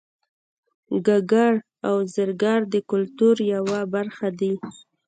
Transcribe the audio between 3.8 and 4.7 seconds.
برخه دي